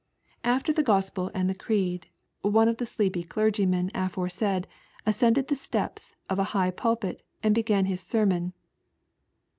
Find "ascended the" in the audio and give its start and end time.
5.05-5.55